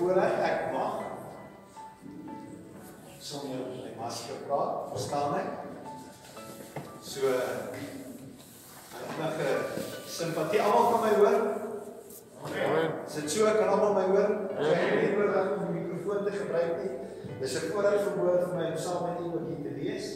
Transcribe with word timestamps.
voorreg 0.00 0.38
ek 0.48 0.70
mag 0.72 0.94
sonder 3.20 3.66
my 3.68 3.90
masker 3.98 4.38
praat, 4.48 4.88
verstaan 4.94 5.34
ek? 5.36 5.48
So 7.04 7.28
enige 9.10 9.50
simpatie 10.08 10.62
almal 10.64 10.88
kan 10.94 11.04
my 11.04 11.12
hoor? 11.18 11.36
Amen. 12.48 12.88
Is 13.04 13.18
dit 13.18 13.28
so 13.34 13.44
kan 13.44 13.68
almal 13.68 13.92
my 13.98 14.06
hoor? 14.08 14.30
Ek 14.56 14.72
het 14.72 14.96
nie 15.02 15.12
nodig 15.18 15.52
om 15.58 15.66
die 15.66 15.82
mikrofoon 15.82 16.24
te 16.24 16.32
gebruik 16.38 16.72
nie. 16.80 16.92
Dis 17.42 17.58
'n 17.60 17.68
voorreg 17.68 18.00
vir 18.00 18.16
woord 18.16 18.48
vir 18.48 18.56
my 18.56 18.66
om 18.72 18.80
saam 18.80 19.04
met 19.04 19.20
u 19.20 19.28
ook 19.36 19.48
hier 19.52 19.62
te 19.68 19.72
wees. 19.76 20.06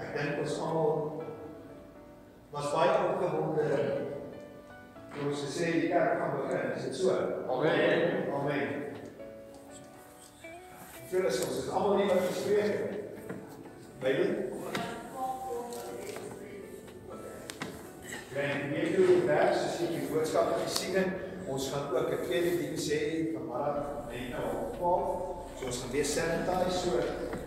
Ek 0.00 0.16
dink 0.16 0.40
ons 0.40 0.58
almal 0.58 1.22
was 2.50 2.72
baie 2.72 2.96
opgewonde 3.12 4.13
ons 5.22 5.42
gesê 5.46 5.70
die 5.72 5.88
kerk 5.88 6.18
gaan 6.18 6.32
begin. 6.40 6.72
Is 6.76 6.84
dit 6.84 6.96
so? 6.96 7.10
Amen. 7.48 8.32
Amen. 8.34 8.68
Phyllis 11.10 11.42
ons 11.46 11.58
is 11.62 11.68
almal 11.70 12.00
nie 12.00 12.08
wat 12.10 12.24
gespreek. 12.26 12.74
Baie. 14.02 14.24
Grant 18.32 18.64
nie 18.72 18.88
toe 18.96 19.20
vers 19.28 19.60
as 19.60 19.78
jy 19.78 19.92
die 19.92 20.08
boodskap 20.10 20.56
gesien 20.64 20.98
het. 20.98 21.22
Ons 21.46 21.68
gaan 21.70 21.92
ook 21.94 22.10
'n 22.10 22.24
tweede 22.24 22.56
diens 22.58 22.88
hê 22.90 23.02
vanmiddag 23.34 24.10
net 24.10 24.30
nou 24.34 24.46
op 24.64 24.74
12. 24.76 25.58
So 25.58 25.66
ons 25.66 25.80
gaan 25.80 25.92
weer 25.92 26.04
sanitize 26.04 26.78
so 26.78 26.98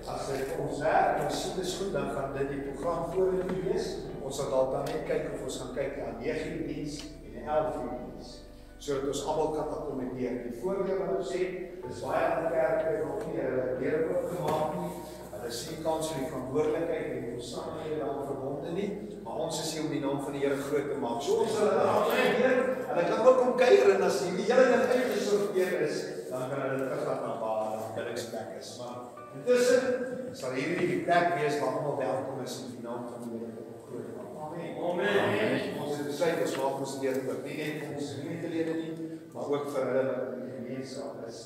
as 0.07 0.27
dit 0.31 0.55
ons 0.59 0.79
werk 0.79 1.19
en 1.19 1.25
ons 1.25 1.41
sien 1.41 1.55
dit 1.55 1.73
goed 1.73 1.93
dan 1.93 2.09
gaan 2.15 2.33
dit 2.37 2.49
die 2.49 2.63
program 2.71 3.11
vorentoe 3.11 3.61
wees. 3.67 3.95
Ons 4.23 4.35
sal 4.35 4.49
dalk 4.49 4.71
dan 4.71 4.83
net 4.85 5.03
kyk 5.07 5.33
of 5.33 5.43
ons 5.43 5.59
gaan 5.59 5.73
kyk 5.75 5.97
na 5.97 6.19
9 6.19 6.51
uur 6.55 6.67
diens 6.67 7.03
en 7.47 7.55
11 7.55 7.75
uur 7.75 7.97
diens 8.03 8.35
sodat 8.77 9.07
ons 9.09 9.25
almal 9.25 9.47
kan 9.55 9.69
akkommodeer. 9.73 10.35
Die 10.45 10.59
voordeel 10.61 10.99
wat 11.01 11.15
ons 11.17 11.31
sê, 11.33 11.45
dis 11.81 12.01
baie 12.05 12.25
ander 12.27 12.51
kerke 12.53 12.91
nog 13.01 13.23
nie 13.25 13.39
hulle 13.41 13.63
deure 13.79 14.03
oopgemaak 14.11 14.75
nie. 14.77 14.91
Hulle 15.31 15.49
sien 15.59 15.79
kans 15.85 16.11
vir 16.11 16.21
die 16.21 16.29
verantwoordelikheid 16.29 17.07
en 17.07 17.23
die 17.23 17.31
omstandighede 17.39 17.97
daaraan 18.03 18.27
verbonde 18.29 18.75
nie, 18.75 18.87
maar 19.25 19.41
ons 19.47 19.61
is 19.63 19.71
hier 19.73 19.87
om 19.87 19.95
die 19.95 20.03
naam 20.03 20.21
van 20.25 20.37
die 20.37 20.43
Here 20.43 20.59
groot 20.67 20.91
te 20.91 20.99
maak. 21.01 21.25
So 21.25 21.41
ons 21.45 21.57
sal 21.57 21.71
hulle 21.71 21.87
afgeleer. 21.95 22.61
Hulle 22.91 23.07
kan 23.09 23.25
ook 23.25 23.41
kom 23.41 23.57
kuier 23.63 23.91
en 23.95 24.07
as 24.07 24.21
die 24.27 24.45
hele 24.45 24.67
ding 24.71 24.85
uitgesorteer 24.93 25.75
is, 25.87 26.03
dan 26.29 26.47
kan 26.51 26.63
hulle 26.67 26.79
teruggaan 26.83 27.21
na 27.25 27.35
waar 27.41 27.59
hulle 27.63 27.91
biddingsplek 27.97 28.55
is. 28.61 28.73
Maar 28.83 28.97
intussen 29.39 30.35
sal 30.37 30.57
hierdie 30.59 30.91
die 30.93 31.03
plek 31.09 31.33
wees 31.41 31.57
waar 31.63 31.81
almal 31.81 31.97
welkom 32.03 32.45
is 32.45 32.61
in 32.67 32.75
die 32.77 32.85
naam 32.85 33.09
van 33.09 33.25
die 33.25 33.41
Here 33.41 33.69
groot 33.89 34.05
te 34.05 34.17
maak. 34.21 34.37
Amen. 34.37 35.19
Amen. 35.25 35.69
Ons 35.81 35.97
het 35.97 36.09
besluit 36.13 36.45
ons 36.45 36.56
maak 36.67 36.83
ons 36.83 36.97
leer 37.01 37.21
ook 37.23 37.45
nie 37.47 37.57
net 37.61 37.77
vir 37.81 37.93
ons 37.95 38.15
gemeentelede 38.19 38.73
nie, 38.81 39.11
maar 39.33 39.53
ook 39.53 39.69
vir 39.71 39.87
hulle 39.91 40.03
wat 40.09 40.33
in 40.35 40.43
die 40.43 40.57
gemeenskap 40.57 41.21
is. 41.27 41.39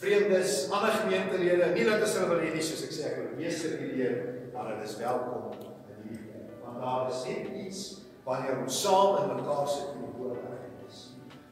Vreemdes, 0.00 0.52
ander 0.72 0.94
gemeentelede, 1.02 1.72
nie 1.74 1.86
dat 1.88 2.04
ons 2.06 2.14
hulle 2.16 2.28
wil 2.30 2.44
hê 2.44 2.52
nie 2.54 2.64
soos 2.64 2.86
ek 2.86 2.94
sê 2.94 3.08
ek 3.10 3.18
wil 3.18 3.34
meeste 3.40 3.74
leer, 3.80 4.14
maar 4.54 4.70
hulle 4.70 4.86
is 4.86 4.96
welkom 5.00 5.50
in 5.58 6.06
hierdie 6.06 6.22
plek. 6.28 6.54
Want 6.62 6.80
daar 6.84 7.10
is 7.10 7.26
net 7.26 7.50
iets 7.64 7.82
wanneer 8.24 8.62
ons 8.62 8.80
saam 8.84 9.18
in 9.24 9.34
mekaar 9.40 9.68
sit 9.68 9.92
in 9.96 10.06
die 10.06 10.14
woord 10.20 10.46
is. 10.86 11.02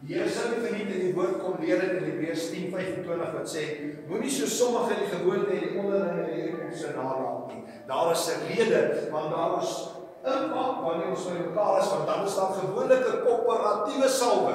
Die 0.07 0.15
Here 0.15 0.31
vir 0.31 0.77
nie 0.77 0.87
in 0.87 1.05
die 1.09 1.15
woord 1.17 1.41
kom 1.43 1.59
leer 1.61 1.83
in 1.89 2.07
Hebreërs 2.07 2.49
10:25 2.55 3.35
wat 3.35 3.51
sê 3.51 3.65
moenie 4.09 4.31
so 4.31 4.47
sommige 4.47 5.01
die 5.03 5.11
gewoonte 5.11 5.57
en 5.57 5.65
die 5.65 5.81
onderlinge 5.83 6.29
leerkomse 6.31 6.95
nalat 6.95 7.51
nie. 7.51 7.63
Daar 7.89 8.13
is 8.13 8.29
'n 8.31 8.47
rede 8.53 8.83
want 9.11 9.35
daar 9.35 9.63
is 9.63 9.98
impak 10.37 10.83
wanneer 10.85 11.13
ons 11.15 11.27
by 11.29 11.37
mekaar 11.43 11.81
is 11.81 11.91
want 11.93 12.07
dan 12.07 12.25
is 12.27 12.37
daar 12.37 12.53
gewoonlik 12.59 13.05
'n 13.07 13.23
koöperatiewe 13.25 14.09
salwe. 14.09 14.55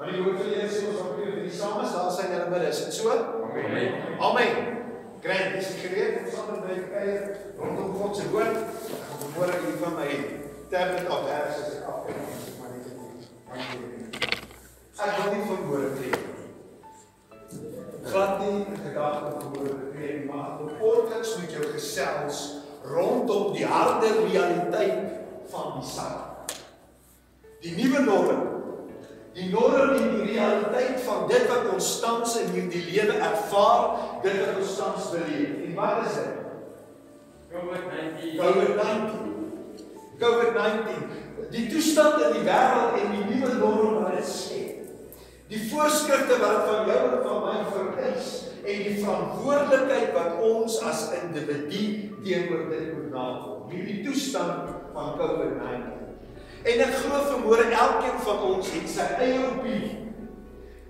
Want 0.00 0.12
die 0.12 0.22
Here 0.24 0.68
sê 0.68 0.88
ons 0.88 1.02
moet 1.04 1.16
vir 1.20 1.42
die 1.44 1.52
saam 1.52 1.82
is, 1.84 1.92
daar 1.92 2.10
sien 2.10 2.32
hulle 2.32 2.48
binne. 2.48 2.68
Is 2.68 2.84
dit 2.84 2.94
so? 2.94 3.10
Amen. 3.12 3.92
Amen. 4.18 4.54
Grant, 5.20 5.56
is 5.60 5.66
gereed 5.82 6.22
om 6.22 6.30
saam 6.32 6.62
my 6.64 6.76
kuier 6.92 7.36
rondom 7.58 7.90
God 7.98 8.16
se 8.16 8.24
woord? 8.32 8.56
Ek 8.56 9.02
gaan 9.10 9.34
môre 9.34 9.58
hier 9.60 9.76
van 9.82 9.98
my 9.98 10.08
tablet 10.72 11.10
af 11.12 11.26
vers 11.26 11.58
as 11.60 11.74
ek 11.76 11.90
afkyk, 11.92 12.16
maar 12.60 12.70
net 12.72 12.86
nie. 12.96 14.30
Ek 14.96 15.18
wil 15.18 15.28
nie 15.34 15.44
van 15.50 15.60
môre 15.68 15.90
preek. 15.98 16.24
Glad 18.08 18.40
nie 18.40 18.64
gedagte 18.86 19.34
van 19.36 19.52
môre 19.58 19.76
preek, 19.92 20.24
maar 20.30 20.64
op 20.64 20.72
kortliks 20.80 21.36
met 21.42 21.52
jou 21.58 21.68
gesels 21.74 22.40
rondom 22.84 23.52
die 23.52 23.66
harde 23.66 24.08
realiteit 24.26 25.20
van 25.50 25.76
die 25.78 25.88
saak. 25.88 26.54
Die 27.60 27.74
nuwe 27.76 28.04
norm. 28.06 28.42
Die 29.36 29.48
norm 29.52 29.94
en 29.94 30.14
die 30.16 30.32
realiteit 30.32 31.00
van 31.04 31.28
dit 31.28 31.46
wat 31.48 31.68
ons 31.74 31.90
tans 32.00 32.36
in 32.40 32.52
hierdie 32.56 32.84
lewe 32.88 33.18
ervaar, 33.20 33.98
dit 34.24 34.38
wat 34.40 34.60
ons 34.62 34.76
tans 34.80 35.10
beleef. 35.14 35.56
En 35.66 35.74
wat 35.78 36.06
is 36.06 36.18
dit? 36.18 36.36
COVID-19. 37.50 38.36
COVID-19. 38.40 39.28
COVID-19. 40.20 41.08
Die 41.50 41.66
toestand 41.70 42.20
in 42.22 42.36
die 42.38 42.46
wêreld 42.46 42.98
en 43.00 43.14
die 43.16 43.24
nuwe 43.32 43.54
norm 43.58 44.02
wat 44.04 44.18
dit 44.18 44.28
sê. 44.30 44.60
Die 45.50 45.64
voorskrifte 45.70 46.36
wat 46.38 46.66
van 46.68 46.86
jou 46.86 47.00
en 47.10 47.22
van 47.24 47.40
my 47.48 47.56
vereis 47.72 48.28
en 48.64 48.82
die 48.84 48.98
verantwoordelikheid 49.00 50.12
wat 50.16 50.42
ons 50.44 50.80
as 50.86 51.06
individu 51.22 51.84
teenoor 52.24 52.68
dit 52.70 52.92
moet 52.96 53.10
nakom. 53.14 53.64
Hierdie 53.70 54.02
toestand 54.04 54.74
van 54.94 55.16
COVID-19. 55.18 55.96
En 56.60 56.84
ek 56.84 56.94
glo 57.00 57.22
vermoere 57.30 57.70
elkeen 57.72 58.20
van 58.26 58.44
ons 58.50 58.70
het 58.74 58.92
sy 58.92 59.08
eie 59.24 59.40
opinie. 59.46 59.96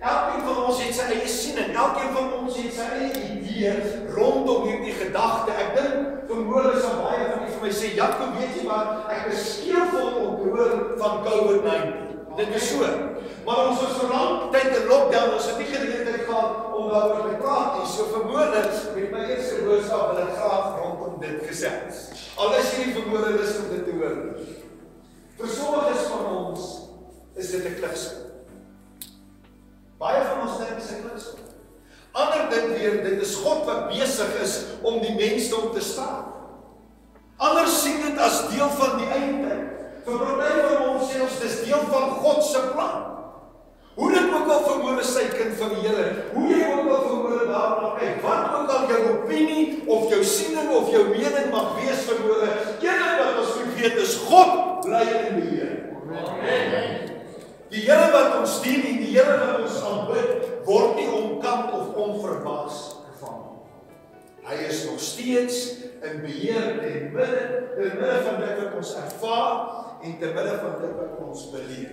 Elkeen 0.01 0.43
van 0.47 0.59
ons 0.65 0.79
het 0.81 0.95
sy 0.97 1.07
eie 1.13 1.27
siening. 1.29 1.71
Elkeen 1.77 2.11
van 2.17 2.31
ons 2.41 2.57
het 2.59 2.75
sy 2.75 2.87
eie 2.97 3.25
idee 3.37 3.73
rondom 4.15 4.67
hierdie 4.67 4.97
gedagte. 4.97 5.55
Ek 5.55 5.75
dink 5.77 6.27
vermoere 6.31 6.75
is 6.75 6.87
baie 6.99 7.27
van 7.29 7.45
die 7.45 7.53
vir 7.53 7.67
my 7.67 7.73
sê, 7.79 7.95
"Jakob, 7.95 8.35
weet 8.39 8.55
jy 8.57 8.67
wat? 8.67 9.05
Ek 9.09 9.31
is 9.31 9.43
skeefvol 9.53 10.09
om 10.25 10.35
te 10.41 10.49
hoor 10.49 10.97
van 10.97 11.23
COVID-19." 11.27 12.10
Dit 12.35 12.55
is 12.55 12.69
so. 12.69 12.87
Maar 13.45 13.67
ons 13.67 13.81
was 13.81 13.97
vir 13.97 14.11
lank 14.13 14.51
tyd 14.53 14.75
in 14.77 14.87
lockdown, 14.87 15.33
ons 15.35 15.47
het 15.49 15.57
nie 15.57 15.69
geleentheid 15.71 16.25
gehad 16.27 16.73
om 16.77 16.89
daaroor 16.91 17.29
te 17.29 17.39
praat 17.41 17.77
nie. 17.77 17.87
So 17.89 18.07
vermoedelik 18.13 18.75
met 18.95 19.11
my 19.11 19.23
eerste 19.33 19.63
boodskap 19.65 20.11
wil 20.11 20.21
ek 20.23 20.35
graag 20.37 20.77
rondom 20.77 21.17
dit 21.23 21.45
gesels. 21.49 22.03
Al 22.37 22.57
is 22.59 22.73
jy 22.75 22.85
nie 22.85 22.97
vermoede 22.99 23.33
lus 23.37 23.55
om 23.63 23.71
dit 23.73 23.85
te 23.87 23.95
hoor 23.97 24.17
nie. 24.21 24.57
Vir 25.41 25.53
sommiges 25.55 26.09
van 26.11 26.27
ons 26.37 26.67
is 27.35 27.51
dit 27.55 27.65
'n 27.65 27.79
klipsel. 27.79 28.19
Baie 29.97 30.21
van 30.25 30.47
ons 30.47 30.57
dink 30.57 30.75
dit 30.75 30.83
is 30.83 30.91
'n 30.91 31.01
klipsel. 31.01 31.39
Ander 32.11 32.49
dink 32.49 32.77
weer 32.77 33.03
dit 33.03 33.21
is 33.21 33.35
God 33.35 33.65
wat 33.65 33.87
besig 33.89 34.41
is 34.43 34.53
om 34.81 34.99
die 35.01 35.15
mensdom 35.15 35.71
te 35.73 35.81
staan. 35.81 36.25
Ander 37.37 37.67
sien 37.67 38.01
dit 38.01 38.17
as 38.19 38.49
deel 38.51 38.69
van 38.69 38.97
die 38.97 39.07
eindtyd. 39.07 39.67
Vir 40.05 40.17
party 40.17 40.49
van 40.59 40.89
ons 40.89 41.11
sê 41.11 41.21
ons 41.21 41.30
dis 41.41 41.63
deel 41.65 41.83
van 41.91 42.13
God 42.21 42.43
se 42.45 42.61
plan. 42.73 43.07
Hoe 43.95 44.11
dit 44.11 44.33
ook 44.33 44.47
al 44.47 44.61
vermoere 44.63 45.03
sy 45.03 45.25
kind 45.33 45.57
van 45.59 45.73
die 45.75 45.83
Here, 45.83 46.05
hoe 46.33 46.45
jy 46.47 46.61
ook 46.71 46.87
al 46.89 47.01
vermoere 47.09 47.47
daarna 47.49 47.89
kyk, 47.99 48.21
wat 48.23 48.53
ook 48.55 48.71
al 48.71 48.87
jou 48.89 49.01
opinie 49.11 49.65
of 49.85 50.07
jou 50.13 50.21
siening 50.23 50.71
of 50.77 50.87
jou 50.93 51.03
mening 51.09 51.51
mag 51.51 51.73
wees 51.81 52.05
vermoere, 52.07 52.53
een 52.79 53.03
wat 53.19 53.41
ons 53.43 53.57
moet 53.59 53.75
weet 53.81 53.99
is 53.99 54.15
God 54.29 54.81
bly 54.85 55.03
in 55.19 55.41
beheer. 55.41 55.75
Amen. 56.07 57.11
Die 57.71 57.83
Here 57.85 58.07
wat 58.15 58.39
ons 58.39 58.57
dien 58.63 58.81
en 58.83 59.03
die 59.03 59.11
Here 59.13 59.37
wat 59.43 59.61
ons 59.63 59.77
aanbid, 59.87 60.49
word 60.67 60.97
nie 60.97 61.11
omkant 61.11 61.75
of 61.75 61.93
onverwags 61.99 62.81
gevang 63.11 63.37
nie. 63.43 63.61
Hy 64.47 64.57
is 64.71 64.81
nog 64.87 64.99
steeds 65.03 65.61
in 66.01 66.19
beheer 66.23 66.73
ten 66.79 67.11
midde 67.13 67.45
ten 67.75 67.95
midde 67.99 68.17
van 68.25 68.41
dit 68.41 68.59
wat 68.63 68.75
ons 68.81 68.97
ervaar 69.03 69.90
en 70.01 70.17
te 70.19 70.25
midde 70.35 70.57
van 70.61 70.81
dit 70.81 70.97
wat 70.97 71.21
ons 71.27 71.49
beleef. 71.53 71.91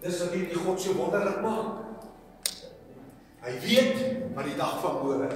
Dis 0.00 0.20
wat 0.22 0.34
hierdie 0.36 0.62
God 0.62 0.80
so 0.80 0.94
wonderlik 0.94 1.40
maak. 1.42 1.84
Hy 3.42 3.54
weet 3.64 4.02
wat 4.36 4.46
die 4.46 4.58
dag 4.58 4.78
van 4.82 5.00
môre. 5.02 5.28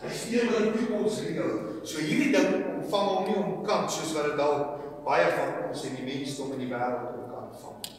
Hy 0.00 0.10
stuur 0.16 0.50
oor 0.50 0.66
die 0.66 0.74
toekoms 0.74 1.20
reël. 1.26 1.56
So 1.86 2.02
hierdie 2.02 2.32
ding 2.34 2.66
ontvang 2.74 3.08
hom 3.12 3.28
nie 3.28 3.38
omkant 3.38 3.92
soos 3.94 4.14
wat 4.16 4.30
dit 4.30 4.38
dalk 4.40 4.78
baie 5.06 5.30
van 5.36 5.56
ons 5.68 5.86
en 5.86 5.96
die 5.96 6.06
mensdom 6.06 6.54
in 6.56 6.64
die 6.64 6.70
wêreld 6.70 7.18
omkant 7.22 7.58
vang. 7.62 7.90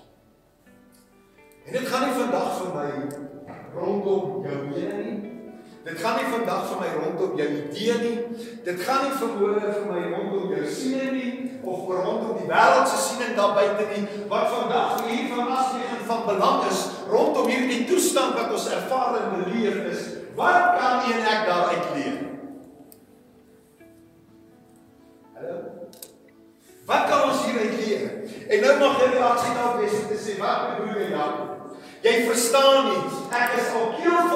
En 1.66 1.76
dit 1.78 1.88
gaan 1.88 2.08
nie 2.08 2.18
vandag 2.18 2.56
vir 2.58 2.72
my 2.76 2.90
rondom 3.76 4.48
jou 4.48 4.64
mening 4.68 5.04
nie. 5.08 5.31
Dit 5.84 5.98
gaan 6.00 6.18
nie 6.20 6.30
vandag 6.30 6.68
vir 6.70 6.78
my 6.78 6.90
rondom 6.94 7.38
jou 7.38 7.48
idee 7.50 7.94
nie. 8.02 8.18
Dit 8.66 8.82
gaan 8.86 9.08
nie 9.08 9.16
vermoere 9.18 9.72
vir 9.74 9.88
my 9.90 10.02
rondom 10.12 10.52
jou 10.54 10.66
siening 10.70 11.16
nie 11.16 11.32
of 11.66 11.88
rondom 11.90 12.36
die 12.38 12.50
wêreld 12.50 12.90
se 12.90 13.00
siening 13.02 13.34
daar 13.38 13.56
buite 13.58 13.88
nie. 13.90 14.04
Wat 14.30 14.52
vandag 14.54 15.00
vir 15.00 15.10
hier 15.10 15.32
van 15.34 15.50
asligging 15.58 16.04
van 16.06 16.22
belang 16.28 16.68
is 16.70 16.84
rondom 17.10 17.50
hierdie 17.50 17.88
toestand 17.90 18.38
wat 18.38 18.54
ons 18.54 18.68
ervaar 18.70 19.18
en 19.24 19.34
beleef 19.40 19.80
is, 19.90 20.04
wat 20.38 20.78
kan 20.78 21.10
een 21.10 21.26
ek 21.34 21.50
daaruit 21.50 21.90
leer? 21.96 22.20
Hallo. 25.40 25.58
Wat 26.86 27.10
kan 27.10 27.26
ons 27.32 27.46
hieruit 27.48 27.74
leer? 27.82 28.06
En 28.52 28.68
nou 28.68 28.78
mag 28.84 29.02
jy 29.02 29.10
reaksie 29.16 29.58
daarop 29.58 29.82
wees 29.82 29.98
om 29.98 30.08
te 30.14 30.22
sê 30.22 30.38
wat 30.38 30.76
bedoel 30.76 31.02
jy 31.02 31.10
Jakob? 31.16 31.50
Jy 32.06 32.14
verstaan 32.30 32.92
nie. 32.92 33.02
Ek 33.34 33.58
is 33.58 33.74
al 33.78 33.92
dingetjie 33.98 34.31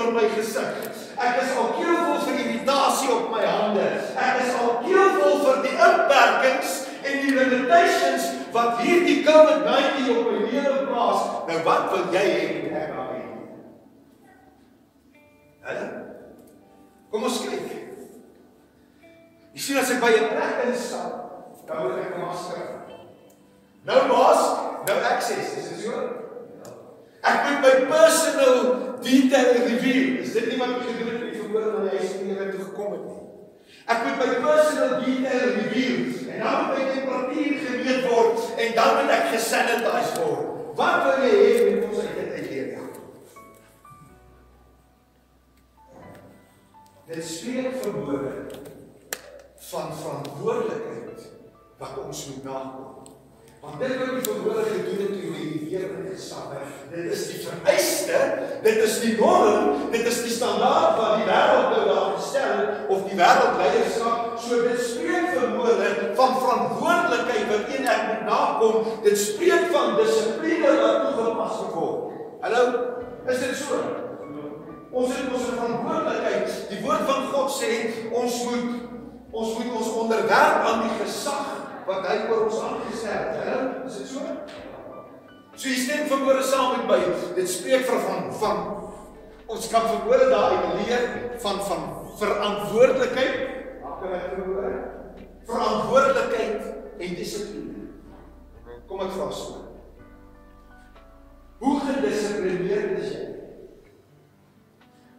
oor 0.00 0.12
my 0.16 0.26
gesig. 0.34 0.76
Ek 1.20 1.40
is 1.42 1.52
al 1.60 1.74
keelvol 1.76 2.20
vir 2.24 2.38
irritasie 2.44 3.10
op 3.12 3.28
my 3.32 3.42
hande. 3.44 3.86
Ek 4.16 4.40
is 4.44 4.54
al 4.56 4.78
keelvol 4.84 5.40
vir 5.44 5.60
die 5.66 5.74
inperkings 5.76 6.76
en 7.00 7.18
die 7.24 7.34
limitations 7.36 8.28
wat 8.54 8.80
hierdie 8.84 9.20
COVID-19 9.26 10.08
op 10.14 10.30
my 10.30 10.38
lewe 10.46 10.78
plaas. 10.88 11.26
Nou 11.50 11.58
wat 11.66 11.90
wil 11.92 12.08
jy 12.14 12.24
hê 12.24 12.46
moet 12.62 12.78
ek 12.80 12.94
aan 12.96 13.12
hê? 13.12 13.20
Hallo? 15.68 15.90
Kom 17.12 17.28
ons 17.28 17.42
kyk. 17.44 17.76
Jy 19.50 19.60
sien 19.66 19.80
as 19.82 19.92
ek 19.92 20.00
by 20.00 20.12
'n 20.14 20.30
plek 20.32 20.64
instap, 20.70 21.12
dan 21.66 21.84
moet 21.84 22.00
ek 22.00 22.16
'n 22.16 22.24
masker 22.24 22.56
aan. 22.56 22.80
Nou 23.84 24.00
mask, 24.08 24.86
nou 24.86 24.98
access, 25.12 25.56
is 25.58 25.68
dit 25.68 25.84
so? 25.84 26.29
Ek 27.20 27.40
moet 27.44 27.60
my 27.60 27.72
personal 27.90 28.58
detail 29.04 29.52
reveal. 29.66 30.22
Is 30.24 30.32
dit 30.32 30.46
nie 30.48 30.60
wat 30.60 30.76
ek 30.78 30.86
gedoen 30.88 31.10
het 31.10 31.18
vir 31.18 31.26
die 31.28 31.40
verhoor 31.40 31.66
wanneer 31.74 31.98
hy 31.98 32.06
sien 32.06 32.30
jy 32.32 32.46
toe 32.52 32.62
gekom 32.68 32.94
het 32.94 33.04
nie? 33.08 33.18
Ek 33.90 34.06
moet 34.06 34.22
my 34.22 34.28
personal 34.44 34.94
detail 35.04 35.44
reveal 35.58 35.98
en 36.30 36.38
dan 36.44 36.64
moet 36.64 36.78
my 36.78 36.84
temperatuur 36.94 37.54
gemeet 37.66 38.06
word 38.08 38.38
en 38.64 38.72
dan 38.78 38.96
moet 38.96 39.12
ek 39.18 39.26
gesanitize 39.34 40.14
word. 40.22 40.46
Wat 40.80 41.04
wil 41.04 41.26
jy 41.26 41.34
hê 41.36 41.50
moet 41.66 41.88
ons 41.90 42.04
uit 42.06 42.16
dit 42.16 42.32
uitleer? 42.38 42.68
Ja. 42.70 42.84
Dit 47.10 47.24
spreek 47.26 47.74
verhoor 47.82 48.30
van 49.70 49.92
verantwoordelikheid 50.00 51.28
wat 51.82 51.98
ons 52.06 52.26
moet 52.30 52.44
nakom. 52.44 52.99
Want 53.60 53.78
dit 53.78 53.98
wat 53.98 54.14
die 54.16 54.22
verhoor 54.24 54.62
gedoen 54.64 55.00
het 55.04 55.10
toe 55.20 55.32
die 55.36 55.68
weer 55.68 55.82
in 55.92 56.06
gesap 56.14 56.52
het, 56.54 56.68
dit 56.94 57.10
is 57.12 57.24
die 57.28 57.40
vereiste, 57.44 58.20
dit 58.64 58.78
is 58.86 58.94
die 59.02 59.12
norm, 59.18 59.82
dit 59.92 60.06
is 60.08 60.22
die 60.24 60.32
standaard 60.32 60.96
wat 60.96 61.18
die 61.20 61.26
wêreld 61.28 61.68
nou 61.74 61.82
daar 61.90 62.14
gestel 62.14 62.62
of 62.88 63.04
die 63.10 63.18
wêreldleierskap, 63.18 64.32
so 64.40 64.62
dit 64.64 64.80
spreek 64.80 65.28
verhoor 65.34 65.84
van 66.16 66.34
verantwoordelikheid 66.40 67.52
wat 67.52 67.68
een 67.74 67.92
ek 67.98 68.02
moet 68.08 68.26
nakom. 68.30 68.90
Dit 69.04 69.20
spreek 69.20 69.68
van 69.76 69.92
dissipline 70.00 70.72
wat 70.80 71.04
toegepas 71.10 71.60
word. 71.76 72.18
Hallo, 72.40 72.66
is 73.28 73.44
dit 73.44 73.56
so? 73.60 73.84
Ons 74.90 75.12
het 75.18 75.28
ons 75.28 75.48
verantwoordelikheid. 75.52 76.60
Die 76.72 76.80
woord 76.80 77.04
van 77.12 77.28
God 77.36 77.52
sê 77.60 77.74
ons 78.08 78.44
moet 78.48 78.86
ons 79.30 79.58
moet 79.60 79.74
ons 79.78 79.96
onderwerp 80.00 80.64
aan 80.66 80.86
die 80.88 80.96
gesag 81.04 81.59
wat 81.86 82.06
hy 82.08 82.16
oor 82.28 82.46
ons 82.48 82.58
aangestel 82.64 83.14
het. 83.14 83.38
Hallo, 83.44 83.86
is 83.88 84.00
dit 84.00 84.10
so? 84.10 84.24
So 85.54 85.68
jy 85.68 85.78
stem 85.82 86.06
verhoore 86.10 86.42
saam 86.46 86.76
met 86.78 86.86
my. 86.88 86.98
Dit 87.36 87.50
spreek 87.50 87.86
vir 87.88 88.04
van 88.06 88.28
van 88.40 88.60
ons 89.50 89.66
kan 89.72 89.88
verhoore 89.88 90.28
daar 90.30 90.56
uit 90.56 90.84
leer 90.84 91.06
van 91.42 91.58
van 91.68 91.88
verantwoordelikheid. 92.20 93.40
Kan 94.00 94.14
ek 94.16 94.28
verhoor? 94.36 94.76
Verantwoordelikheid 95.48 96.68
en 97.00 97.18
dissipline. 97.18 97.88
Kom 98.88 99.02
ek 99.04 99.16
vra 99.16 99.30
so. 99.34 99.58
Hoe 101.60 101.74
gedissiplineerd 101.84 102.94
is 103.02 103.10
jy? 103.12 103.26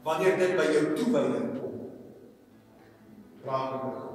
Wanneer 0.05 0.39
dit 0.39 0.55
by 0.57 0.65
jou 0.73 0.85
toewyding 0.97 1.51
kom. 1.59 1.75
Raak 3.45 3.75
met 3.75 4.10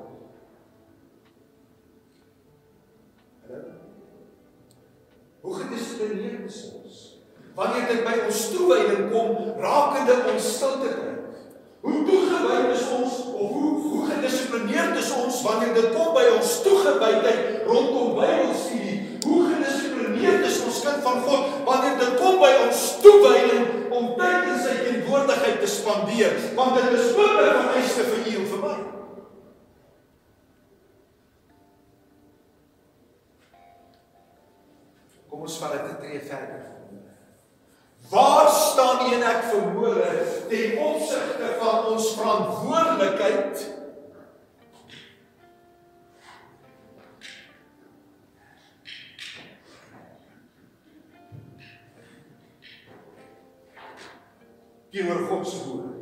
Hoe 5.46 5.54
gedissiplineerd 5.54 6.48
is 6.48 6.62
ons? 6.74 6.94
Wanneer 7.54 7.84
dit 7.86 8.00
by 8.02 8.14
ons 8.26 8.38
toewyding 8.50 9.04
kom, 9.12 9.36
rakende 9.62 10.16
ons 10.32 10.48
stilte 10.56 10.88
kry. 10.90 11.12
Hoe 11.86 12.00
toegewyd 12.08 12.72
is 12.74 12.82
ons 12.96 13.20
of 13.30 13.52
hoe 13.52 13.70
hoe 13.84 14.00
gedissiplineerd 14.08 14.98
is 14.98 15.12
ons 15.14 15.38
wanneer 15.46 15.70
dit 15.76 15.86
kom 15.94 16.10
by 16.16 16.24
ons 16.32 16.56
toegewydheid 16.64 17.62
rondom 17.68 18.16
Bybelstudie? 18.18 18.96
Hoe 19.22 19.38
gedissiplineerd 19.52 20.48
is 20.50 20.58
ons 20.66 20.82
kind 20.82 21.06
van 21.06 21.22
God 21.28 21.62
wanneer 21.68 21.94
dit 22.02 22.18
kom 22.18 22.42
by 22.42 22.50
ons 22.64 22.82
toewyding 23.06 23.94
om 23.94 24.12
tyd 24.18 24.50
in 24.50 24.60
sy 24.66 24.74
teenwoordigheid 24.82 25.62
te 25.62 25.70
spandeer? 25.70 26.34
Want 26.58 26.80
dit 26.80 26.98
is 26.98 27.14
ook 27.14 27.38
'n 27.38 27.54
vereiste 27.62 28.10
vir 28.10 28.25
Ons 35.46 35.58
vat 35.62 35.72
dit 35.72 35.90
'n 35.90 35.96
tree 36.02 36.20
verder. 36.20 36.62
Waar 38.10 38.48
staan 38.48 39.12
een 39.12 39.22
ek 39.22 39.42
verhoor 39.52 40.02
ten 40.48 40.78
opsigte 40.78 41.48
van 41.60 41.86
ons 41.86 42.14
verantwoordelikheid? 42.14 43.74
teenoor 54.90 55.26
God 55.28 55.48
se 55.48 55.68
woord. 55.68 55.95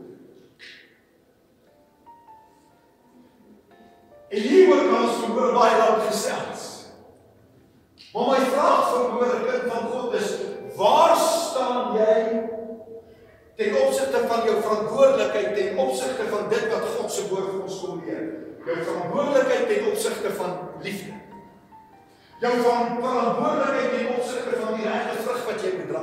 Jou 22.44 22.56
van 22.60 22.98
verantwoordelikheid 23.00 23.90
ten 23.90 24.16
opsigte 24.16 24.56
van 24.60 24.74
die 24.76 24.84
regte 24.84 25.22
vrug 25.24 25.44
wat 25.48 25.62
jy 25.64 25.70
moet 25.78 25.88
dra. 25.88 26.02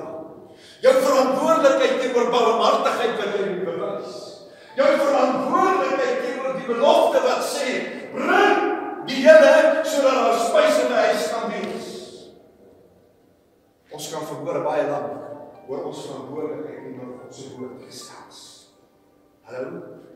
Jou 0.82 0.94
verantwoordelikheid 1.04 2.00
teenoor 2.02 2.32
barmhartigheid 2.34 3.14
wat 3.20 3.36
jy 3.38 3.44
moet 3.52 3.68
bewys. 3.68 4.16
Jou 4.80 4.88
verantwoordelikheid 5.04 6.24
teenoor 6.24 6.58
die 6.58 6.70
belofte 6.72 7.22
wat 7.28 7.46
sê 7.46 7.76
bring 8.16 8.66
die 9.10 9.22
Here 9.22 9.86
sodat 9.86 10.18
daar 10.18 10.42
spys 10.48 10.82
in 10.82 10.90
die 10.90 11.04
huis 11.06 11.30
kan 11.30 11.54
wees. 11.54 11.90
Ons 13.94 14.10
kan 14.10 14.26
verhoor 14.26 14.64
baie 14.66 14.88
lank 14.90 15.68
oor 15.70 15.90
ons 15.92 16.06
verantwoordelikheid 16.08 16.88
en 16.90 17.02
oor 17.04 17.18
God 17.20 17.38
se 17.38 17.52
woord 17.60 17.86
gesels. 17.86 18.42
Hallo. 19.46 20.10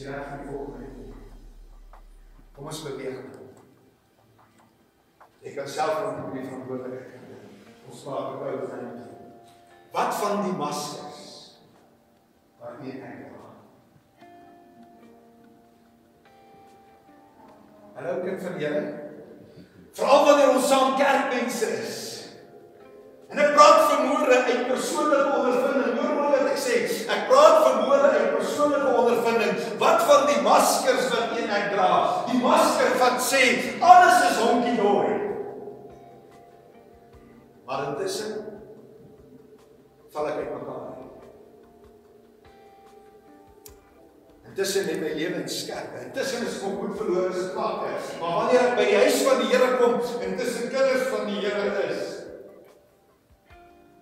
Dis 0.00 0.08
reg 0.08 0.28
vir 0.28 0.38
die 0.40 0.48
volgende. 0.48 0.86
Kom 2.56 2.68
ons 2.70 2.78
beweeg. 2.86 3.16
Ek 5.44 5.58
kan 5.58 5.66
self 5.68 5.98
van 5.98 6.30
die 6.32 6.44
verantwoordelikheid. 6.46 7.34
Ons 7.84 8.04
praat 8.06 8.38
oor 8.38 8.62
dit. 8.70 9.02
Wat 9.92 10.16
van 10.22 10.40
die 10.46 10.54
maskers? 10.56 11.20
Wat 12.62 12.80
nie 12.80 12.94
ek 12.96 13.28
Hallo 18.00 18.24
kind 18.24 18.40
van 18.40 18.56
julle. 18.64 18.82
Veral 20.00 20.26
wanneer 20.30 20.54
ons 20.54 20.68
saam 20.72 20.96
kerkmense 20.96 21.72
is. 21.82 21.98
En 23.28 23.44
ek 23.44 23.52
praat 23.52 23.84
vermoere 23.90 24.40
uit 24.48 24.64
persoonlike 24.72 25.36
ondervinding. 25.42 26.00
Hoor 26.00 26.16
maar 26.16 26.38
wat 26.38 26.48
ek 26.49 26.49
sê. 26.60 26.76
Ek 27.10 27.26
praat 27.30 27.64
vermoere 27.64 28.12
uit 28.14 28.36
persoonlike 28.36 28.92
ondervinding. 29.02 29.64
Wat 29.82 30.04
van 30.10 30.28
die 30.30 30.38
maskers 30.46 31.08
wat 31.14 31.34
een 31.38 31.50
ek 31.56 31.72
dra? 31.74 31.90
Die 32.30 32.40
masker 32.42 32.94
wat 33.00 33.18
sê 33.24 33.42
alles 33.80 34.22
is 34.30 34.40
honkie 34.44 34.76
dory. 34.80 35.18
Maar 37.66 37.90
intussen 37.92 38.38
val 40.10 40.32
ek 40.32 40.40
uit 40.42 40.54
mekaar. 40.58 40.90
Intussen 44.50 44.88
het 44.90 44.98
my 44.98 45.12
lewe 45.14 45.42
skerp. 45.46 45.92
Intussen 46.02 46.42
is 46.46 46.56
ek 46.58 46.78
goed 46.80 46.96
verlore 46.98 47.30
se 47.32 47.52
pad. 47.54 47.84
Maar 48.18 48.32
wanneer 48.34 48.64
ek 48.64 48.78
by 48.80 48.86
die 48.88 48.96
huis 48.98 49.20
van 49.22 49.38
die 49.44 49.50
Here 49.52 49.68
kom, 49.78 50.00
intussen 50.26 50.72
kinders 50.72 51.06
van 51.12 51.28
die 51.30 51.38
Here 51.44 51.84
is, 51.86 52.08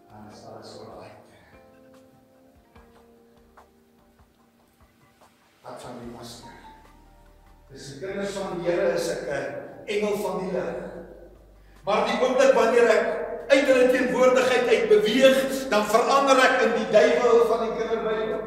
dan 0.09 0.25
is 0.33 0.41
alles 0.49 0.73
oukei. 0.81 0.98
Wat 5.69 5.83
van 5.85 5.99
die 6.01 6.13
masker? 6.17 6.55
Dis 7.69 7.89
die 7.93 7.99
kinders 8.01 8.33
van 8.33 8.55
die 8.57 8.71
Here 8.71 8.93
is 8.97 9.09
ek 9.13 9.25
'n 9.29 9.49
engel 9.85 10.15
van 10.25 10.39
die 10.41 10.53
lig. 10.53 10.77
Maar 11.85 12.07
die 12.09 12.17
oomblik 12.25 12.55
wanneer 12.57 12.89
ek 12.89 13.05
uit 13.49 13.67
hulle 13.67 13.91
teenwoordigheid 13.93 14.69
uit 14.69 14.89
beweeg, 14.89 15.69
dan 15.69 15.85
verander 15.85 16.41
ek 16.41 16.63
in 16.67 16.73
die 16.81 16.91
duiwel 16.93 17.45
van 17.51 17.61
die 17.65 17.75
kinderbybel. 17.77 18.41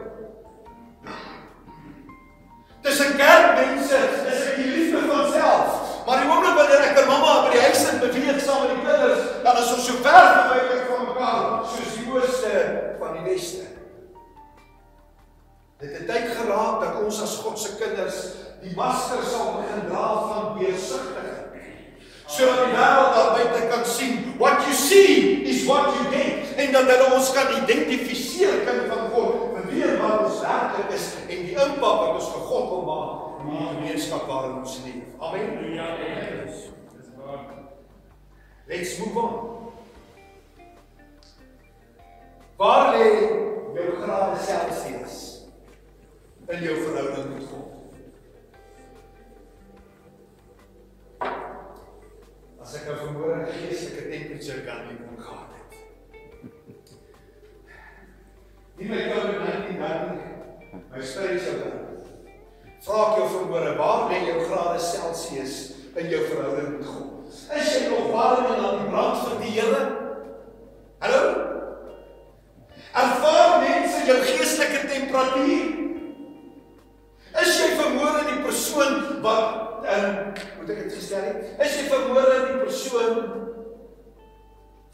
Tussen 2.82 3.18
kerkmense 3.18 4.00
is 4.34 4.42
ek 4.50 4.56
die 4.56 4.72
liefde 4.78 5.06
van 5.08 5.32
self. 5.32 5.70
wanneer 6.06 6.82
ek 6.90 6.98
en 6.98 7.08
mamma 7.08 7.44
by 7.46 7.52
die 7.54 7.62
huis 7.62 7.82
sit 7.86 8.00
beweeg 8.02 8.42
saam 8.42 8.66
met 8.66 8.74
die 8.74 8.86
kinders, 8.86 9.22
dan 9.44 9.58
is 9.58 9.74
ons 9.74 9.86
so 9.86 9.94
ver 10.02 10.26
verwyder 10.34 10.86
van 10.90 11.06
mekaar 11.06 11.66
soos 11.70 11.94
die 11.98 12.10
ooste 12.10 12.54
van 13.00 13.14
die 13.14 13.26
weste. 13.30 13.81
Dit 15.82 15.94
het 15.98 16.08
tyd 16.08 16.28
geraak 16.38 16.82
dat 16.84 17.00
ons 17.02 17.22
as 17.26 17.40
God 17.42 17.58
se 17.60 17.72
kinders 17.80 18.18
die 18.62 18.76
masker 18.78 19.24
sal 19.26 19.56
begin 19.58 19.88
dra 19.90 20.10
van 20.30 20.60
deursigtigheid. 20.60 21.56
Sodat 22.30 22.60
die 22.68 22.76
wêreld 22.76 23.16
daar 23.16 23.32
buite 23.34 23.62
kan 23.72 23.82
sien 23.90 24.36
what 24.38 24.62
you 24.68 24.76
see 24.78 25.42
is 25.50 25.66
what 25.66 25.90
you 25.96 26.06
get 26.14 26.54
en 26.62 26.70
dat 26.76 26.86
hulle 26.86 27.08
ons 27.18 27.32
kan 27.34 27.50
identifiseer 27.64 28.62
kind 28.68 28.86
van 28.92 29.10
God 29.16 29.56
vir 29.56 29.66
wie 29.72 29.90
wat 30.04 30.22
ons 30.28 30.38
werklik 30.46 30.94
is 31.00 31.10
en 31.26 31.44
die 31.50 31.58
impak 31.58 31.98
wat 32.04 32.14
ons 32.20 32.30
vir 32.36 32.46
God 32.52 32.70
wil 32.76 32.86
maak 32.92 33.42
in 33.42 33.50
die 33.50 33.66
gemeenskap 33.72 34.30
waarin 34.30 34.62
ons 34.62 34.78
leef. 34.86 35.18
Amen. 35.18 35.74
Ja, 35.74 35.90
dis 35.98 37.12
waar. 37.18 37.44
Let's 38.70 38.96
move 39.02 39.26
on. 39.26 39.36
Waar 42.62 42.94
lê 42.94 43.12
jou 43.74 43.92
grade 44.06 44.38
Celsius 44.46 45.41
in 46.52 46.64
jou 46.64 46.76
verhouding 46.84 47.34
met 47.34 47.46
God? 47.50 47.70
As 52.62 52.76
ek 52.76 52.90
'n 52.90 52.98
vermoere 53.06 53.46
geestelike 53.46 54.10
temperature 54.10 54.62
kan 54.68 54.88
nie 54.88 54.98
kon 55.00 55.24
gehad 55.24 55.52
het. 55.58 55.72
Nie 58.78 58.90
my 58.90 59.02
COVID-19 59.12 59.80
dan 59.80 60.20
my 60.92 61.02
spiritual 61.02 61.90
Vra 62.82 63.02
ek 63.12 63.18
jou 63.18 63.28
vermoere, 63.30 63.76
waar 63.78 64.10
lê 64.10 64.24
jou 64.26 64.40
grade 64.50 64.80
Celsius 64.82 65.74
in 65.94 66.08
jou 66.10 66.22
verhouding 66.26 66.78
met 66.78 66.86
God? 66.86 67.28
Is 67.30 67.74
jy 67.76 67.90
nog 67.90 68.10
warm 68.10 68.46
en 68.46 68.64
aan 68.66 68.80
die 68.82 68.90
brand 68.90 69.18
van 69.18 69.38
die 69.38 69.52
Here? 69.54 70.01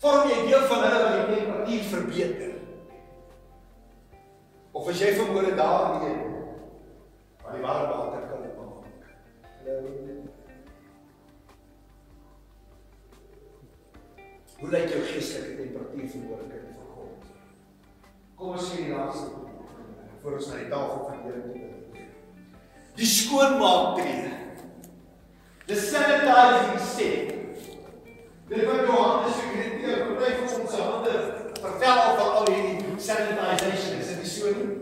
Vorm 0.01 0.29
jy 0.29 0.43
deel 0.45 0.65
van 0.69 0.83
hulle 0.85 1.03
wat 1.03 1.15
die 1.15 1.35
temperatuur 1.35 1.83
verbeter? 1.91 2.53
Of 4.77 4.89
is 4.93 5.01
jy 5.01 5.13
vermoere 5.17 5.55
daardie 5.57 6.09
een 6.11 6.35
wat 7.41 7.55
die 7.55 7.63
warm 7.63 7.87
water 7.89 8.27
kan 8.29 8.43
maak? 8.57 9.07
Hallo? 9.57 9.77
Hoe 14.57 14.69
lyk 14.73 14.89
jou 14.93 15.01
geestelike 15.05 15.57
temperatuur 15.63 16.11
vermoere 16.13 16.49
kind 16.51 16.75
van 16.75 16.93
God? 16.97 17.31
Kom 18.37 18.53
ons 18.53 18.69
sien 18.69 18.85
die 18.85 18.93
laaste 18.93 19.45
voor 20.21 20.37
ons 20.37 20.51
na 20.51 20.61
die 20.61 20.69
tafel 20.69 21.03
van 21.07 21.25
Here 21.25 21.41
toe. 21.47 22.05
Die 22.97 23.09
skoonmaak 23.09 23.97
tree. 23.99 24.35
The 25.67 25.75
sanitizing 25.75 26.79
step. 26.79 27.36
Dit 28.47 28.63
wat 28.65 28.85
Johannes 28.87 29.35
se 29.35 29.47
kritiek 29.51 30.05
party 30.07 30.33
van 30.39 30.61
ons 30.61 30.71
se 30.71 30.81
hande 30.81 31.15
vertel 31.61 31.97
oor 32.11 32.35
al 32.39 32.45
hierdie 32.47 32.95
sanitization 32.99 33.99
is 33.99 34.11
dit 34.13 34.29
so 34.31 34.53
nie? 34.55 34.77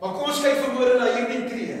Maar 0.00 0.12
kom 0.14 0.28
ons 0.30 0.42
kyk 0.44 0.60
vermoere 0.62 0.98
na 1.00 1.08
hierdie 1.16 1.44
tree. 1.48 1.78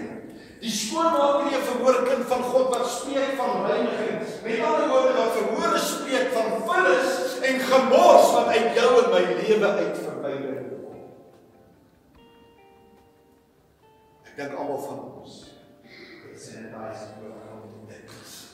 Die 0.62 0.72
skoonmaak 0.72 1.44
tree 1.44 1.60
vermoere 1.68 2.02
kind 2.08 2.26
van 2.30 2.42
God 2.50 2.70
wat 2.72 2.88
spreek 2.90 3.36
van 3.38 3.66
reiniging. 3.68 4.22
Met 4.42 4.62
ander 4.66 4.88
woorde 4.90 5.14
wat 5.18 5.36
vermoere 5.36 5.82
spreek 5.84 6.32
van 6.34 6.56
vullis 6.66 7.36
en 7.46 7.60
gemors 7.70 8.32
wat 8.34 8.50
uit 8.56 8.80
jou 8.80 8.90
en 9.04 9.10
my 9.12 9.22
lewe 9.42 9.72
uit 9.82 10.00
verwyder 10.00 10.56
word. 10.72 11.04
Ek 14.26 14.34
dink 14.40 14.56
almal 14.56 14.82
van 14.88 15.04
ons 15.12 15.44
het 15.86 16.42
sanitizing 16.42 17.20
nodig 17.20 17.46
om 17.52 17.52
dit. 17.52 17.55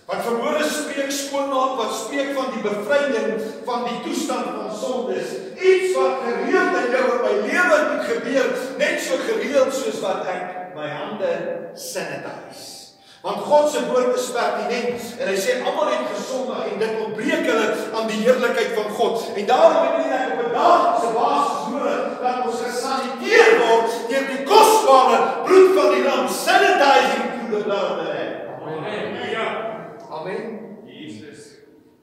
Wat 0.07 0.25
vermoere 0.27 0.65
spreek 0.67 1.13
skoonmaak 1.15 1.77
wat 1.79 1.95
spreek 1.95 2.33
van 2.35 2.51
die 2.55 2.65
bevryding 2.65 3.39
van 3.65 3.85
die 3.87 4.01
toestand 4.03 4.51
van 4.57 4.75
sondes. 4.75 5.31
Iets 5.55 5.95
wat 5.97 6.25
gereeld 6.27 6.79
in 6.83 6.91
jou 6.97 7.07
en 7.07 7.23
my 7.23 7.35
lewe 7.47 7.81
moet 7.93 8.07
gebeur, 8.11 8.53
net 8.83 9.01
so 9.01 9.19
gereeld 9.29 9.75
soos 9.75 10.03
wat 10.03 10.27
ek 10.27 10.75
my 10.75 10.89
hande 10.91 11.33
sanitize. 11.79 12.83
Want 13.23 13.37
God 13.47 13.71
se 13.71 13.87
woord 13.87 14.17
is 14.19 14.31
pertinent 14.35 15.03
en 15.23 15.29
hy 15.31 15.37
sê 15.39 15.61
almal 15.63 15.93
het 15.93 16.09
gesondig 16.11 16.73
en 16.73 16.81
dit 16.81 17.03
ontbreek 17.05 17.45
hulle 17.47 17.69
aan 17.95 18.09
die 18.11 18.19
heerlikheid 18.25 18.73
van 18.75 18.89
God. 18.99 19.29
En 19.39 19.47
daarom 19.47 20.01
het 20.01 20.15
ek 20.17 20.33
op 20.35 20.49
'n 20.49 20.57
daaglikse 20.57 21.13
basis 21.15 21.69
nodig 21.71 22.19
dat 22.23 22.47
ons 22.47 22.65
gesaniteer 22.67 23.53
word 23.63 23.91
deur 24.11 24.27
die 24.35 24.43
kosbare 24.43 25.19
bloed 25.47 25.71
van 25.79 25.95
die 25.95 26.03
lam, 26.03 26.27
sanitizing 26.29 27.27
through 27.31 27.53
the 27.55 27.63
blood 27.63 27.91
of 27.91 27.97
the 28.03 28.09
lamb. 28.11 28.35
Halleluja. 28.65 29.72
Amen. 30.12 30.78
Jesus. 30.85 31.50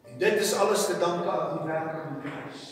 En 0.03 0.17
dit 0.17 0.33
is 0.33 0.53
alles 0.53 0.85
te 0.85 0.97
danke 0.97 1.29
aan 1.31 1.57
die 1.57 1.67
werk 1.67 1.89
van 1.91 2.13
die 2.13 2.31
kruis. 2.31 2.63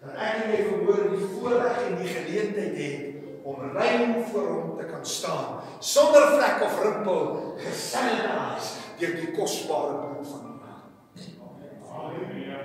Dat 0.00 0.18
ek 0.20 0.42
en 0.44 0.50
jy 0.52 0.64
verhoor 0.68 1.06
die 1.14 1.28
voorreg 1.32 1.78
en 1.86 1.96
die 2.02 2.10
geleentheid 2.12 2.76
het 2.76 3.44
om 3.46 3.62
rein 3.72 4.18
voor 4.28 4.48
hom 4.48 4.74
te 4.76 4.84
kan 4.90 5.06
staan 5.06 5.62
sonder 5.78 6.26
vlek 6.34 6.62
of 6.66 6.82
rimpel 6.82 7.22
gesanitiseer 7.62 8.84
deur 9.00 9.16
die 9.20 9.32
kosbare 9.36 9.96
bloed 10.02 10.28
van 10.28 10.44
die 10.44 10.58
lam. 10.60 10.84
Halleluja. 11.92 12.60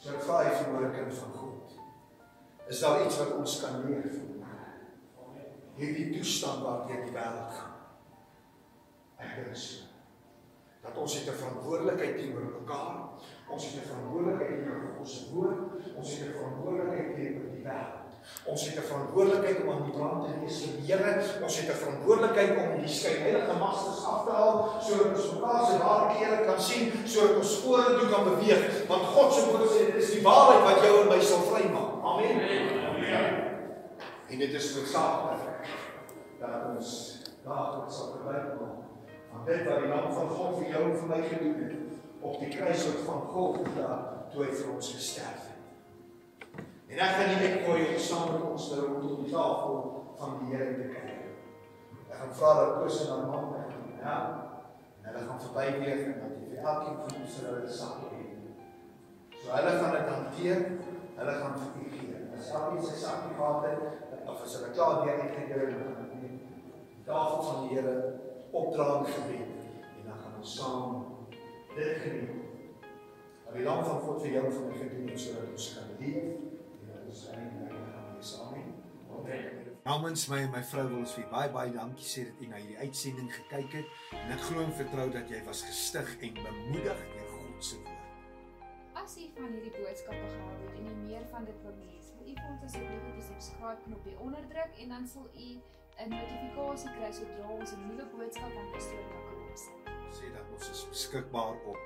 So 0.00 0.16
jy 0.16 0.56
verhoor 0.56 0.88
'n 0.88 0.96
kind 0.96 1.14
van 1.14 1.32
God. 1.32 1.76
Is 2.68 2.80
daar 2.80 3.04
iets 3.04 3.18
wat 3.18 3.36
ons 3.36 3.60
kan 3.60 3.84
leer 3.84 4.08
van 4.08 4.28
hierdie 5.76 6.10
toestand 6.16 6.62
waardeur 6.62 7.04
die 7.04 7.12
wêreld 7.12 7.52
gaan? 7.56 7.76
Ek 9.18 9.36
dink 9.36 9.56
so. 9.56 9.89
Dat 10.84 10.96
ons 10.96 11.14
het 11.14 11.26
'n 11.28 11.40
verantwoordelikheid 11.42 12.16
teenoor 12.18 12.48
mekaar. 12.60 12.94
Ons 13.54 13.64
het 13.66 13.74
'n 13.82 13.88
verantwoordelikheid 13.90 14.48
teenoor 14.58 14.98
ons 14.98 15.30
woord. 15.32 15.60
Ons 15.98 16.08
het 16.10 16.20
'n 16.28 16.36
verantwoordelikheid 16.38 17.14
teenoor 17.14 17.50
die 17.54 17.64
wêreld. 17.68 18.10
Ons 18.44 18.66
het 18.66 18.76
'n 18.78 18.88
verantwoordelikheid 18.90 19.62
om 19.62 19.70
aan 19.70 19.82
die 19.82 19.96
brand 19.98 20.24
te 20.24 20.40
wees 20.40 20.58
vir 20.62 20.72
die 20.78 20.92
Here. 20.92 21.12
Ons 21.42 21.56
het 21.58 21.68
'n 21.68 21.80
verantwoordelikheid 21.82 22.50
om 22.62 22.80
die 22.80 22.94
skynheilige 22.98 23.56
masters 23.64 24.04
af 24.12 24.24
te 24.24 24.32
haal 24.40 24.56
sodat 24.80 25.16
ons 25.16 25.32
mekaar 25.32 25.64
se 25.66 25.78
ware 25.84 26.06
klere 26.14 26.44
kan 26.48 26.60
sien, 26.60 26.84
sodat 27.06 27.36
ons 27.36 27.56
spore 27.56 27.98
toe 27.98 28.08
kan 28.08 28.24
beweeg. 28.24 28.86
Want 28.88 29.04
God 29.14 29.32
se 29.32 29.46
woord 29.50 29.70
sê 29.70 29.80
dit 29.86 30.02
is 30.02 30.12
die 30.16 30.22
waarheid 30.22 30.62
wat 30.68 30.84
jou 30.84 30.94
en 31.02 31.08
my 31.08 31.20
sal 31.20 31.42
vrymaak. 31.50 31.90
Amen. 32.10 32.36
Halleluja. 32.84 33.22
En 34.30 34.38
dit 34.38 34.52
is 34.52 34.74
noodsaaklik 34.74 35.40
dat 36.40 36.76
ons 36.76 36.88
daagliks 37.44 37.96
sal 37.96 38.10
gebruik 38.16 38.60
maak 38.60 38.79
van 39.32 39.44
dit 39.46 39.62
wat 39.68 39.84
die 39.84 39.92
lam 39.92 40.12
van 40.12 40.28
God 40.28 40.58
vir 40.58 40.72
jou 40.74 40.82
en 40.88 40.98
vir 41.02 41.12
my 41.12 41.20
gedoen 41.28 41.62
het 41.64 41.80
op 42.20 42.40
die 42.40 42.50
kruishout 42.52 43.04
van 43.06 43.22
Golgotha 43.32 43.92
toe 44.32 44.44
hy 44.44 44.50
vir 44.52 44.74
ons 44.74 44.92
gesterf 44.94 45.46
het. 45.48 46.64
En 46.90 46.98
ek 47.06 47.16
gaan 47.16 47.30
nie 47.30 47.40
net 47.40 47.64
gooi 47.64 47.80
om 47.86 47.98
saam 48.02 48.32
met 48.34 48.46
ons 48.50 48.68
nou 48.74 48.86
rondom 48.86 49.24
die 49.24 49.32
tafel 49.32 49.76
van 50.20 50.38
die 50.40 50.50
Here 50.52 50.72
te 50.76 50.88
kyk. 50.90 51.10
Ek 52.10 52.16
gaan 52.18 52.34
vra 52.40 52.54
dat 52.58 52.72
Koos 52.78 53.00
en 53.04 53.12
haar 53.14 53.26
man 53.30 53.50
my 53.52 53.62
gaan 53.68 53.86
help. 54.04 54.38
En 55.00 55.08
hulle 55.08 55.26
gaan 55.28 55.42
verbyweeg 55.46 56.02
en 56.10 56.18
dat 56.22 56.34
jy 56.36 56.48
vir 56.50 56.70
elkeen 56.72 56.98
van 57.02 57.20
ons 57.22 57.36
hulle 57.40 57.74
sakkie 57.78 58.10
het. 58.16 58.64
So 59.38 59.52
hulle 59.54 59.76
gaan 59.78 59.94
dit 59.96 60.10
hanteer. 60.14 60.64
Hulle 61.20 61.36
gaan 61.42 61.56
vir 61.60 61.78
u 61.84 61.92
gee. 61.94 62.24
As 62.40 62.50
elkeen 62.58 62.84
sy 62.88 62.98
sakkie 63.04 63.36
gehad 63.38 63.68
het, 63.68 64.02
of 64.26 64.42
as 64.44 64.58
hulle 64.58 64.74
klaar 64.74 65.00
deur 65.04 65.22
het, 65.22 65.38
dan 65.38 65.48
gaan 65.54 66.02
hulle 66.02 66.10
die 66.26 67.06
tafel 67.06 67.42
van 67.46 67.62
die 67.64 67.78
Here 67.78 67.96
opdra 68.50 68.98
in 68.98 69.06
gebed 69.06 69.64
en 69.98 70.04
dan 70.04 70.18
gaan 70.18 70.38
ons 70.38 70.56
saam 70.56 71.06
dit 71.74 71.96
geniet. 72.02 72.30
Dat 73.44 73.54
die 73.54 73.64
lam 73.64 73.84
van 73.84 74.00
God 74.00 74.22
vir 74.22 74.30
jou 74.36 74.44
en 74.46 74.52
vir 74.52 74.68
my 74.68 74.78
gedoen 74.78 75.08
het 75.08 75.20
sodat 75.20 75.54
ons 75.54 75.72
kan 75.74 75.96
leef 75.98 76.22
en 76.22 76.92
dat 76.92 77.08
ons 77.08 77.24
eintlik 77.34 77.72
gaan 77.74 78.12
wees. 78.14 78.34
Amen. 78.44 78.74
Amen. 79.18 79.60
Namens 79.84 80.26
my 80.28 80.42
en 80.44 80.52
my 80.52 80.60
vrou 80.70 80.84
wil 80.90 80.98
ons 81.02 81.14
vir 81.16 81.24
baie 81.30 81.50
baie 81.54 81.72
dankie 81.72 82.06
sê 82.06 82.26
dat 82.28 82.42
u 82.44 82.50
na 82.50 82.58
hierdie 82.60 82.78
uitsending 82.84 83.30
gekyk 83.32 83.78
het 83.78 84.18
en 84.18 84.34
ek 84.36 84.44
glo 84.48 84.62
en 84.66 84.74
vertrou 84.76 85.06
dat 85.14 85.32
jy 85.32 85.40
was 85.46 85.62
gestig 85.66 86.12
en 86.20 86.36
bemoedig 86.42 87.00
deur 87.14 87.30
God 87.32 87.64
se 87.70 87.78
woord. 87.80 87.96
As 89.00 89.16
u 89.16 89.24
van 89.38 89.54
hierdie 89.54 89.72
boodskappe 89.78 90.28
gehou 90.34 90.56
het 90.66 90.76
en 90.76 90.90
u 90.90 90.94
meer 91.06 91.24
van 91.32 91.48
dit 91.48 91.62
wil 91.64 91.74
lees, 91.80 92.10
wil 92.18 92.28
u 92.28 92.34
vir 92.36 92.50
ons 92.52 92.66
asseblief 92.68 93.06
op 93.08 93.16
die 93.16 93.26
subscribe 93.30 93.86
knoppie 93.86 94.18
onderdruk 94.26 94.82
en 94.84 94.94
dan 94.96 95.08
sal 95.08 95.30
u 95.32 95.48
'n 95.98 96.08
notifikasie 96.08 96.90
kry 96.96 97.12
sodra 97.12 97.48
ons 97.48 97.72
'n 97.72 97.86
nuwe 97.88 98.04
boodskap 98.12 98.52
aan 98.60 98.70
pastoor 98.72 99.04
Jaco 99.12 99.34
opsit. 99.50 99.76
Sê 100.16 100.32
dat 100.34 100.46
ons 100.52 100.70
is 100.70 100.88
beskikbaar 100.88 101.54
op 101.72 101.78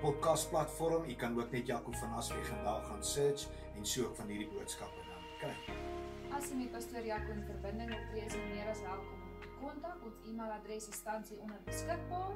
podcast 0.00 0.48
platform. 0.50 1.04
U 1.10 1.14
kan 1.14 1.40
ook 1.40 1.50
net 1.50 1.66
Jaco 1.66 1.92
van 1.92 2.12
Asweg 2.12 2.48
daar 2.64 2.82
gaan 2.82 3.04
search 3.04 3.48
en 3.76 3.86
so 3.86 4.04
ook 4.04 4.16
van 4.16 4.26
hierdie 4.26 4.48
boodskappe 4.48 5.00
dan 5.10 5.22
kry. 5.38 5.56
As 6.36 6.50
u 6.50 6.54
met 6.54 6.70
pastoor 6.70 7.04
Jaco 7.04 7.30
in 7.32 7.44
verbinding 7.44 7.88
wil 7.88 8.04
tree, 8.10 8.24
is 8.24 8.34
u 8.34 8.38
meer 8.38 8.68
as 8.70 8.80
welkom 8.80 9.22
om 9.22 9.40
te 9.40 9.48
kontak. 9.60 9.98
Ons 10.04 10.16
e-mailadres 10.28 10.88
staan 10.90 11.24
hier 11.28 11.40
onder 11.40 11.60
beskikbaar 11.64 12.34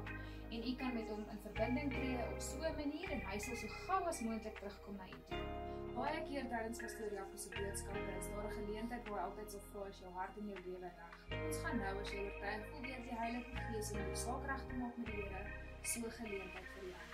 en 0.51 0.69
u 0.71 0.75
kan 0.77 0.95
met 0.95 1.09
hom 1.09 1.25
in 1.33 1.41
verbinding 1.43 1.93
tree 1.93 2.19
op 2.31 2.41
so 2.41 2.57
'n 2.69 2.77
manier 2.83 3.11
en 3.15 3.21
hy 3.31 3.39
sal 3.39 3.57
so 3.57 3.69
gou 3.87 4.03
as 4.11 4.21
moontlik 4.21 4.57
terugkom 4.59 4.97
na 4.97 5.07
u 5.07 5.19
toe. 5.29 5.39
Baie 5.95 6.23
keer 6.29 6.47
tydens 6.53 6.79
pastoor 6.83 7.13
Jaco 7.13 7.37
se 7.37 7.49
boodskappe 7.49 8.13
is 8.19 8.29
daar 8.33 8.47
'n 8.47 8.57
geleentheid 8.59 9.09
waar 9.09 9.19
hy 9.21 9.25
altyd 9.25 9.51
sal 9.51 9.61
vra 9.71 9.81
as 9.89 9.99
jou 9.99 10.13
hart 10.13 10.37
en 10.37 10.47
jou 10.49 10.59
lewe 10.67 10.91
reg. 10.99 11.17
Ons 11.47 11.59
gaan 11.63 11.77
nou 11.77 12.01
as 12.01 12.11
jy 12.11 12.19
oortuig 12.25 12.67
voel 12.71 12.83
deur 12.83 13.03
die 13.09 13.19
Heilige 13.23 13.53
Gees 13.67 13.93
om 13.93 13.99
jou 13.99 14.17
saak 14.17 14.47
reg 14.47 14.63
te 14.69 14.75
maak 14.75 14.97
met 14.97 15.07
die 15.07 15.23
Here, 15.23 15.43
so 15.83 16.01
'n 16.01 16.11
geleentheid 16.11 16.69
vir 16.75 16.85
jou. 16.93 17.05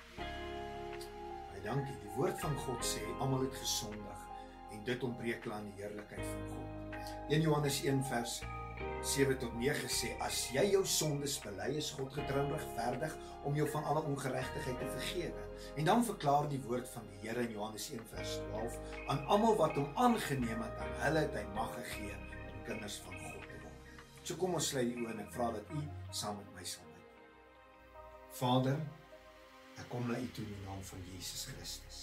Baie 1.48 1.62
dankie. 1.62 1.96
Die 2.04 2.14
woord 2.16 2.40
van 2.40 2.56
God 2.56 2.84
sê 2.84 3.02
almal 3.20 3.40
het 3.40 3.54
gesondig 3.54 4.20
en 4.72 4.84
dit 4.84 5.02
ontbreek 5.02 5.46
aan 5.50 5.64
die 5.64 5.82
heerlikheid 5.82 6.26
van 6.32 6.46
God. 6.52 6.68
1 7.28 7.40
Johannes 7.40 7.82
1 7.84 8.04
vers 8.04 8.42
7 9.06 9.36
tot 9.38 9.52
9 9.54 9.88
sê 9.92 10.08
as 10.26 10.38
jy 10.50 10.64
jou 10.72 10.80
sondes 10.90 11.36
bely 11.44 11.68
is 11.78 11.92
God 11.94 12.10
getrou 12.16 12.42
regverdig 12.50 13.12
om 13.46 13.54
jou 13.54 13.66
van 13.70 13.84
alle 13.86 14.02
ongeregtigheid 14.10 14.80
te 14.80 14.88
vergewe. 14.96 15.44
En 15.78 15.86
dan 15.86 16.02
verklaar 16.04 16.48
die 16.50 16.58
woord 16.64 16.88
van 16.90 17.06
die 17.12 17.20
Here 17.22 17.44
in 17.46 17.54
Johannes 17.54 17.86
1 17.94 18.02
vers 18.10 18.32
12 18.48 18.78
aan 19.12 19.22
almal 19.30 19.54
wat 19.60 19.78
hom 19.78 19.86
aangeneem 19.94 20.64
het 20.64 20.82
aan 20.82 20.96
hulle 21.04 21.22
het 21.28 21.38
hy 21.38 21.44
mag 21.54 21.70
gegee 21.76 22.16
om 22.16 22.64
kinders 22.66 22.96
van 23.04 23.14
God 23.22 23.46
te 23.46 23.60
word. 23.62 23.94
So 24.22 24.40
kom 24.40 24.58
ons 24.58 24.72
sluit 24.72 24.90
die 24.90 24.98
oë 25.04 25.14
en 25.14 25.22
ek 25.28 25.30
vra 25.38 25.52
dat 25.54 25.70
u 25.76 25.84
saam 26.10 26.40
met 26.40 26.50
my 26.58 26.66
sal 26.72 26.90
bid. 26.96 27.22
Vader, 28.40 28.82
ek 29.78 29.86
kom 29.92 30.10
na 30.10 30.18
u 30.18 30.28
toe 30.34 30.48
in 30.48 30.50
die 30.50 30.66
naam 30.66 30.82
van 30.90 31.06
Jesus 31.12 31.46
Christus. 31.52 32.02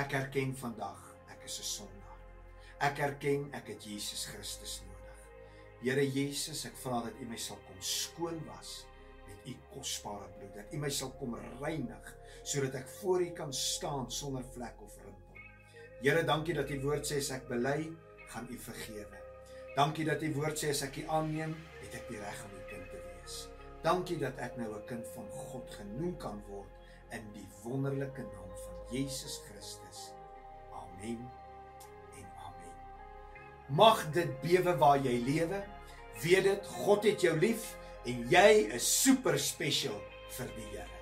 Ek 0.00 0.16
erken 0.16 0.56
vandag 0.64 1.04
ek 1.36 1.44
is 1.44 1.60
'n 1.60 1.70
sondaar. 1.74 2.18
Ek 2.80 2.98
erken 3.10 3.48
ek 3.52 3.68
het 3.74 3.84
Jesus 3.84 4.24
Christus 4.32 4.80
nodig. 4.80 4.93
Here 5.84 6.00
Jesus, 6.00 6.62
ek 6.64 6.78
vra 6.80 7.02
dat 7.04 7.18
U 7.20 7.26
my 7.28 7.36
sal 7.36 7.58
kom 7.66 7.80
skoon 7.84 8.38
was 8.48 8.86
met 9.26 9.48
U 9.50 9.52
kosbare 9.74 10.30
bloed. 10.32 10.54
Dat 10.56 10.70
U 10.72 10.78
my 10.80 10.88
sal 10.88 11.10
kom 11.18 11.34
reinig 11.60 12.06
sodat 12.40 12.78
ek 12.78 12.88
voor 13.02 13.20
U 13.20 13.26
kan 13.36 13.52
staan 13.52 14.08
sonder 14.08 14.46
vlek 14.54 14.80
of 14.80 14.94
rimpel. 15.02 15.42
Here, 16.00 16.22
dankie 16.24 16.56
dat 16.56 16.72
U 16.72 16.78
woord 16.86 17.04
sê 17.08 17.18
as 17.20 17.28
ek 17.36 17.44
bely, 17.50 17.90
gaan 18.32 18.48
U 18.48 18.56
vergewe. 18.64 19.20
Dankie 19.76 20.08
dat 20.08 20.24
U 20.24 20.32
woord 20.38 20.60
sê 20.60 20.72
as 20.72 20.80
ek 20.88 21.02
U 21.02 21.06
aanneem, 21.18 21.52
het 21.82 22.00
ek 22.00 22.08
die 22.08 22.22
reg 22.22 22.40
om 22.48 22.56
U 22.56 22.64
kind 22.72 22.88
te 22.88 23.04
wees. 23.04 23.36
Dankie 23.84 24.18
dat 24.24 24.40
ek 24.40 24.56
nou 24.56 24.70
'n 24.72 24.88
kind 24.88 25.12
van 25.18 25.28
God 25.50 25.68
genoem 25.82 26.16
kan 26.16 26.40
word 26.48 26.72
in 27.12 27.28
die 27.36 27.48
wonderlike 27.60 28.24
naam 28.32 28.56
van 28.64 28.96
Jesus 28.96 29.36
Christus. 29.50 30.12
Amen. 30.72 31.20
En 32.16 32.26
amen. 32.48 32.76
Mag 33.68 34.00
dit 34.12 34.40
bewe 34.40 34.76
waar 34.80 34.98
jy 34.98 35.20
lewe. 35.20 35.64
Weet 36.22 36.46
dit, 36.46 36.66
God 36.84 37.04
het 37.08 37.24
jou 37.26 37.34
lief 37.38 37.72
en 38.06 38.26
jy 38.30 38.48
is 38.76 38.86
super 39.02 39.38
special 39.40 39.96
vir 40.36 40.50
die 40.54 40.68
Here. 40.72 40.93